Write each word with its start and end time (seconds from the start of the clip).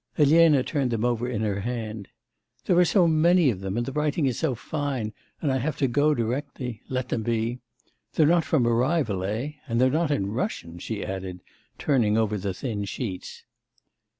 Elena 0.17 0.63
turned 0.63 0.89
them 0.89 1.05
over 1.05 1.29
in 1.29 1.41
her 1.43 1.59
hand. 1.59 2.07
'There 2.65 2.79
are 2.79 2.83
so 2.85 3.07
many 3.07 3.51
of 3.51 3.59
them, 3.59 3.77
and 3.77 3.85
the 3.85 3.91
writing 3.91 4.25
is 4.25 4.39
so 4.39 4.55
fine, 4.55 5.13
and 5.39 5.51
I 5.51 5.57
have 5.59 5.77
to 5.77 5.87
go 5.87 6.15
directly... 6.15 6.81
let 6.89 7.09
them 7.09 7.21
be. 7.21 7.59
They're 8.15 8.25
not 8.25 8.43
from 8.43 8.65
a 8.65 8.73
rival, 8.73 9.23
eh?... 9.23 9.51
and 9.67 9.79
they're 9.79 9.91
not 9.91 10.09
in 10.09 10.31
Russian,' 10.31 10.79
she 10.79 11.05
added, 11.05 11.41
turning 11.77 12.17
over 12.17 12.39
the 12.39 12.51
thin 12.55 12.83
sheets. 12.85 13.43